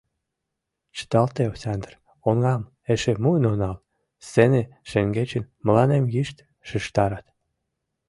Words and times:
—Чыталте, 0.95 1.43
Осяндр, 1.53 1.91
оҥам 2.29 2.61
эше 2.93 3.13
муын 3.23 3.43
онал!— 3.51 3.75
сцене 4.25 4.61
шеҥгечын 4.89 5.43
мыланем 5.65 6.03
йышт 6.15 6.37
шижтарат. 6.67 7.25